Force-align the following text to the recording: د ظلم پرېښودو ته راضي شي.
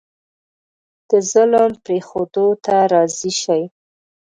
د 1.09 1.11
ظلم 1.31 1.71
پرېښودو 1.85 2.47
ته 2.65 2.75
راضي 2.93 3.31
شي. 3.41 3.63